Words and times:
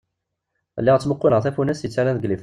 Lliɣ 0.79 0.95
ttmuquleɣ 0.97 1.39
tafunast 1.41 1.83
yettarran 1.85 2.17
deg 2.17 2.27
liffeẓ. 2.29 2.39